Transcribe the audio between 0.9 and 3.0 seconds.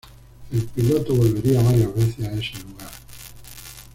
volvería varias veces a ese lugar.